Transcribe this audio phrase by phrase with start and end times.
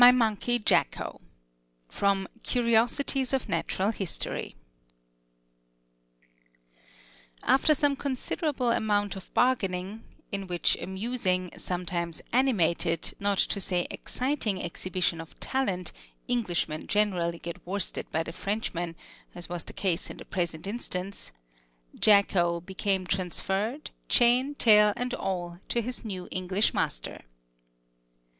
[0.03, 1.21] MY MONKEY JACKO
[1.87, 4.55] From 'Curiosities of Natural History'
[7.43, 14.59] After some considerable amount of bargaining (in which amusing, sometimes animated, not to say exciting
[14.63, 15.91] exhibition of talent,
[16.27, 18.95] Englishmen generally get worsted by the Frenchmen,
[19.35, 21.31] as was the case in the present instance),
[21.93, 27.21] Jacko became transferred, chain, tail and all, to his new English master.